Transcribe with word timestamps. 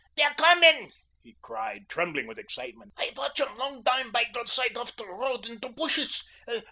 "Dey're 0.15 0.31
commen," 0.35 0.89
he 1.21 1.35
cried, 1.43 1.87
trembling 1.87 2.25
with 2.25 2.39
excitement. 2.39 2.91
"I 2.97 3.11
watch 3.15 3.39
um 3.39 3.55
long 3.55 3.83
dime 3.83 4.11
bei 4.11 4.25
der 4.33 4.47
side 4.47 4.75
oaf 4.75 4.95
der 4.95 5.05
roadt 5.05 5.45
in 5.45 5.59
der 5.59 5.69
busches. 5.69 6.23